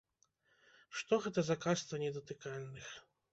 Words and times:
Што 1.01 1.19
гэта 1.25 1.43
за 1.51 1.57
каста 1.67 2.01
недатыкальных? 2.05 2.91